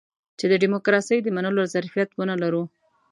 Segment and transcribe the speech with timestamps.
[0.39, 2.63] چې د ډيموکراسۍ د منلو ظرفيت ونه لرو.